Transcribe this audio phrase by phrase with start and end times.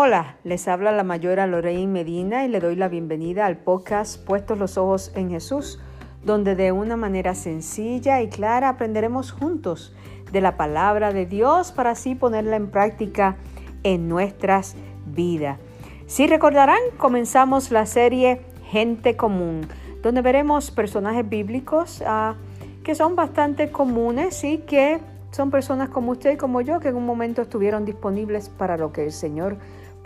[0.00, 4.56] Hola, les habla la mayora Lorraine Medina y le doy la bienvenida al podcast Puestos
[4.56, 5.80] los Ojos en Jesús,
[6.24, 9.92] donde de una manera sencilla y clara aprenderemos juntos
[10.30, 13.38] de la palabra de Dios para así ponerla en práctica
[13.82, 15.58] en nuestras vidas.
[16.06, 19.66] Si recordarán, comenzamos la serie Gente Común,
[20.00, 22.34] donde veremos personajes bíblicos uh,
[22.84, 25.00] que son bastante comunes y que
[25.32, 28.92] son personas como usted y como yo que en un momento estuvieron disponibles para lo
[28.92, 29.56] que el Señor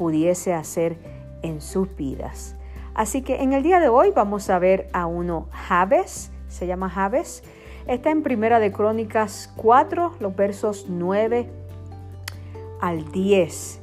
[0.02, 0.96] pudiese hacer
[1.42, 2.56] en sus vidas.
[2.92, 6.90] Así que en el día de hoy vamos a ver a uno Jabes, se llama
[6.90, 7.44] Jabes.
[7.86, 11.48] Está en Primera de Crónicas 4, los versos 9
[12.80, 13.80] al 10.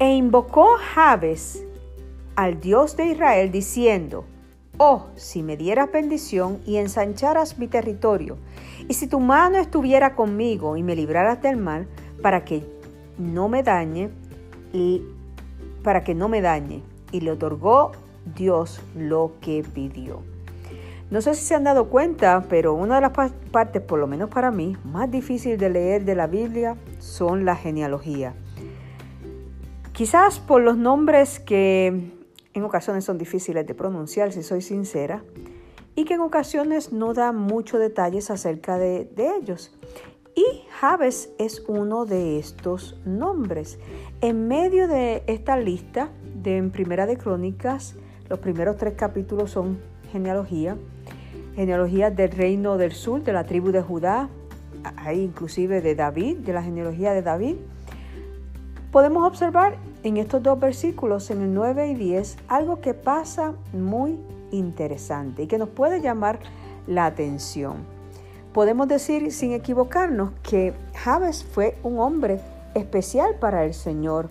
[0.00, 1.64] E invocó Jabes
[2.34, 4.24] al Dios de Israel diciendo,
[4.78, 8.36] Oh, si me dieras bendición y ensancharas mi territorio,
[8.88, 11.86] y si tu mano estuviera conmigo y me libraras del mal,
[12.20, 12.64] para que
[13.16, 14.10] no me dañe,
[15.82, 16.82] para que no me dañe.
[17.12, 17.92] Y le otorgó
[18.34, 20.22] Dios lo que pidió.
[21.10, 24.28] No sé si se han dado cuenta, pero una de las partes, por lo menos
[24.28, 28.34] para mí, más difícil de leer de la Biblia son la genealogía.
[29.92, 32.12] Quizás por los nombres que
[32.52, 35.24] en ocasiones son difíciles de pronunciar, si soy sincera,
[35.94, 39.74] y que en ocasiones no dan muchos detalles acerca de, de ellos.
[40.34, 40.44] Y
[40.80, 43.80] Jabes es uno de estos nombres.
[44.20, 47.96] En medio de esta lista de en Primera de Crónicas,
[48.28, 49.80] los primeros tres capítulos son
[50.12, 50.76] genealogía,
[51.56, 54.28] genealogía del reino del sur, de la tribu de Judá,
[54.98, 57.56] hay inclusive de David, de la genealogía de David.
[58.92, 64.16] Podemos observar en estos dos versículos, en el 9 y 10, algo que pasa muy
[64.52, 66.38] interesante y que nos puede llamar
[66.86, 67.97] la atención
[68.52, 72.40] podemos decir sin equivocarnos que Jabes fue un hombre
[72.74, 74.30] especial para el Señor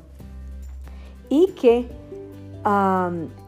[1.29, 1.89] y que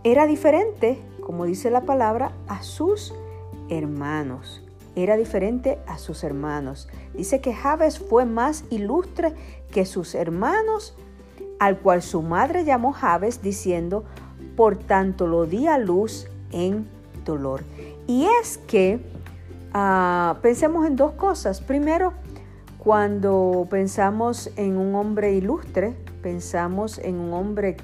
[0.04, 3.14] era diferente, como dice la palabra, a sus
[3.70, 4.62] hermanos.
[4.96, 6.88] Era diferente a sus hermanos.
[7.14, 9.34] Dice que Jabes fue más ilustre
[9.72, 10.96] que sus hermanos,
[11.60, 14.06] al cual su madre llamó Jabes diciendo,
[14.56, 16.88] por tanto lo di a luz en
[17.26, 17.64] dolor.
[18.08, 19.00] Y es que
[19.74, 21.62] Ah, pensemos en dos cosas.
[21.62, 22.14] Primero,
[22.80, 27.78] cuando pensamos en un hombre ilustre, pensamos en un hombre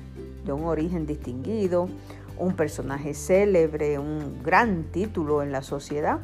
[0.45, 1.87] de un origen distinguido,
[2.37, 6.19] un personaje célebre, un gran título en la sociedad.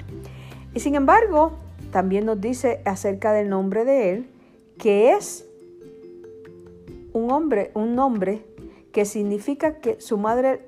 [0.74, 1.54] Y sin embargo,
[1.92, 4.30] también nos dice acerca del nombre de él
[4.78, 5.46] que es
[7.14, 8.46] un hombre, un nombre
[8.92, 10.68] que significa que su madre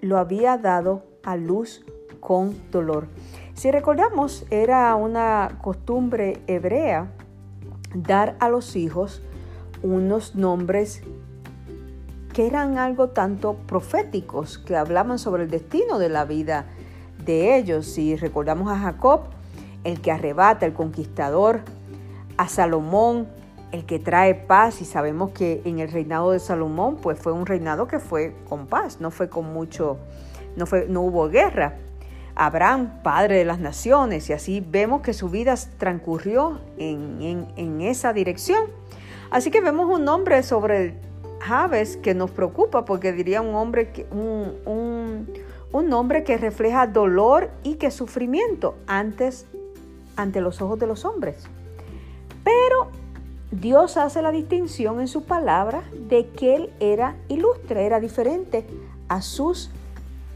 [0.00, 1.84] lo había dado a luz
[2.20, 3.06] con dolor.
[3.54, 7.06] Si recordamos, era una costumbre hebrea
[7.94, 9.22] dar a los hijos
[9.82, 11.02] unos nombres
[12.32, 16.66] que eran algo tanto proféticos, que hablaban sobre el destino de la vida
[17.24, 17.86] de ellos.
[17.86, 19.20] Si recordamos a Jacob,
[19.84, 21.60] el que arrebata, el conquistador,
[22.36, 23.28] a Salomón,
[23.70, 27.46] el que trae paz, y sabemos que en el reinado de Salomón, pues fue un
[27.46, 29.98] reinado que fue con paz, no fue con mucho,
[30.56, 31.78] no, fue, no hubo guerra.
[32.36, 38.64] Abraham, padre de las naciones, y así vemos que su vida transcurrió en, esa dirección.
[39.30, 40.94] Así que vemos un nombre sobre
[41.40, 45.28] Javes que nos preocupa, porque diría un hombre que, un,
[45.88, 49.46] nombre que refleja dolor y que sufrimiento antes
[50.16, 51.44] ante los ojos de los hombres.
[52.42, 52.88] Pero
[53.50, 58.66] Dios hace la distinción en su palabra de que él era ilustre, era diferente
[59.08, 59.70] a sus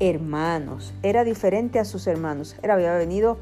[0.01, 0.95] hermanos.
[1.03, 2.57] Era diferente a sus hermanos.
[2.63, 3.39] Era, había venido,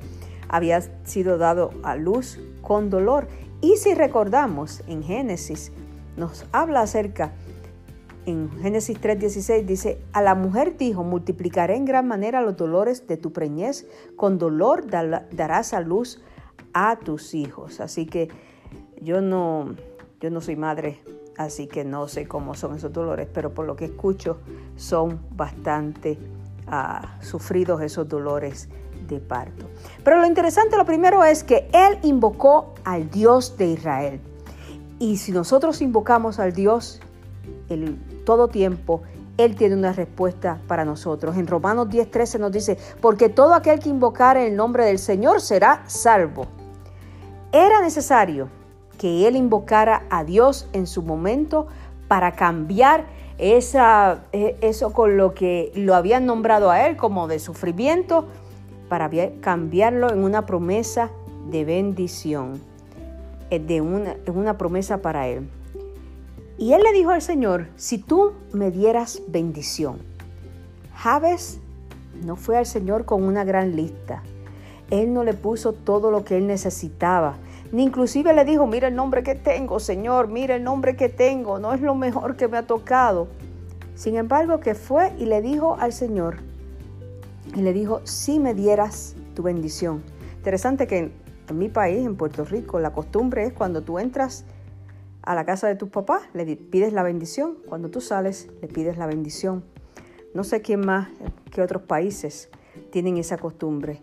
[0.48, 3.28] había sido dado a luz con dolor.
[3.60, 5.72] Y si recordamos en Génesis,
[6.16, 7.32] nos habla acerca,
[8.26, 13.16] en Génesis 3:16 dice, a la mujer dijo, multiplicaré en gran manera los dolores de
[13.16, 13.86] tu preñez,
[14.16, 16.20] con dolor darás a luz
[16.72, 17.80] a tus hijos.
[17.80, 18.28] Así que
[19.00, 19.76] yo no,
[20.20, 21.00] yo no soy madre,
[21.36, 24.38] así que no sé cómo son esos dolores, pero por lo que escucho
[24.74, 26.18] son bastante
[27.20, 28.68] sufridos esos dolores
[29.06, 29.66] de parto.
[30.02, 34.20] Pero lo interesante, lo primero es que él invocó al Dios de Israel.
[34.98, 37.00] Y si nosotros invocamos al Dios
[37.68, 39.02] el todo tiempo,
[39.36, 41.36] él tiene una respuesta para nosotros.
[41.36, 45.82] En Romanos 10:13 nos dice, porque todo aquel que invocara el nombre del Señor será
[45.86, 46.46] salvo.
[47.52, 48.48] Era necesario
[48.98, 51.66] que él invocara a Dios en su momento
[52.08, 53.04] para cambiar
[53.38, 58.26] esa, e, eso con lo que lo habían nombrado a él como de sufrimiento,
[58.88, 59.10] para
[59.40, 61.10] cambiarlo en una promesa
[61.50, 62.60] de bendición,
[63.50, 65.48] eh, de una, una promesa para él.
[66.58, 69.98] Y él le dijo al Señor, si tú me dieras bendición.
[70.94, 71.60] Jabes
[72.24, 74.22] no fue al Señor con una gran lista.
[74.90, 77.36] Él no le puso todo lo que él necesitaba.
[77.72, 81.58] Ni inclusive le dijo, mira el nombre que tengo, Señor, mira el nombre que tengo,
[81.58, 83.28] no es lo mejor que me ha tocado.
[83.94, 86.36] Sin embargo, que fue y le dijo al Señor,
[87.54, 90.02] y le dijo, si me dieras tu bendición.
[90.36, 91.12] Interesante que en,
[91.58, 94.44] mi país, en Puerto Rico, la costumbre es cuando tú entras
[95.22, 97.56] a la casa de tus papás, le pides la bendición.
[97.66, 99.64] Cuando tú sales, le pides la bendición.
[100.34, 101.08] No sé quién más,
[101.50, 102.50] qué otros países
[102.90, 104.02] tienen esa costumbre.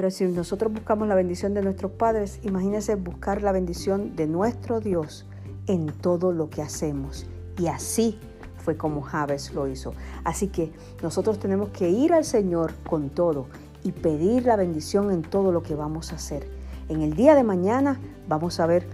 [0.00, 4.80] Pero si nosotros buscamos la bendición de nuestros padres, imagínense buscar la bendición de nuestro
[4.80, 5.26] Dios
[5.66, 7.26] en todo lo que hacemos.
[7.58, 8.18] Y así
[8.64, 9.92] fue como Javes lo hizo.
[10.24, 13.48] Así que nosotros tenemos que ir al Señor con todo
[13.82, 16.48] y pedir la bendición en todo lo que vamos a hacer.
[16.88, 18.86] En el día de mañana vamos a ver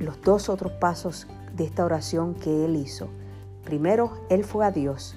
[0.00, 1.26] los dos otros pasos
[1.56, 3.08] de esta oración que él hizo.
[3.64, 5.16] Primero, él fue a Dios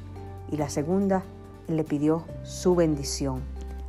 [0.49, 1.23] y la segunda,
[1.67, 3.41] él le pidió su bendición.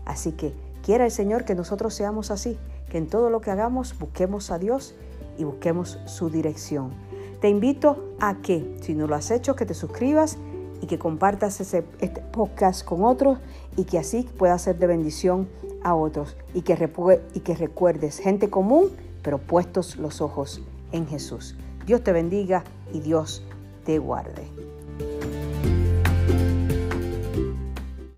[0.04, 0.52] Así que
[0.82, 2.58] quiera el Señor que nosotros seamos así,
[2.90, 4.94] que en todo lo que hagamos busquemos a Dios
[5.38, 6.92] y busquemos su dirección.
[7.40, 10.36] Te invito a que, si no lo has hecho, que te suscribas
[10.80, 13.38] y que compartas ese, este podcast con otros
[13.76, 15.48] y que así pueda ser de bendición
[15.82, 16.90] a otros y que,
[17.34, 18.90] y que recuerdes gente común,
[19.22, 20.60] pero puestos los ojos
[20.92, 21.56] en Jesús.
[21.86, 23.42] Dios te bendiga y Dios
[23.84, 24.46] te guarde.